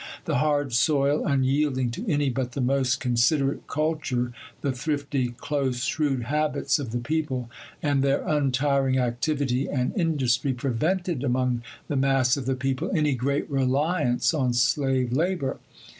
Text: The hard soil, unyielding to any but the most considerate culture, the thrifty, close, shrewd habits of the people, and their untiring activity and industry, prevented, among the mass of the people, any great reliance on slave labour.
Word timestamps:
The 0.25 0.39
hard 0.39 0.73
soil, 0.73 1.27
unyielding 1.27 1.91
to 1.91 2.07
any 2.11 2.31
but 2.31 2.53
the 2.53 2.59
most 2.59 2.99
considerate 2.99 3.67
culture, 3.67 4.33
the 4.61 4.71
thrifty, 4.71 5.27
close, 5.37 5.83
shrewd 5.83 6.23
habits 6.23 6.79
of 6.79 6.89
the 6.89 6.97
people, 6.97 7.51
and 7.83 8.01
their 8.01 8.25
untiring 8.27 8.97
activity 8.97 9.69
and 9.69 9.95
industry, 9.95 10.53
prevented, 10.53 11.23
among 11.23 11.61
the 11.87 11.97
mass 11.97 12.35
of 12.35 12.47
the 12.47 12.55
people, 12.55 12.89
any 12.95 13.13
great 13.13 13.47
reliance 13.47 14.33
on 14.33 14.55
slave 14.55 15.13
labour. 15.13 15.59